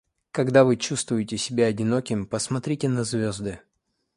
[0.31, 3.59] Когда вы чувствуете себя одиноким, посмотрите на звезды.